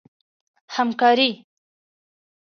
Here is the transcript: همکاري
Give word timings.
همکاري 0.77 1.33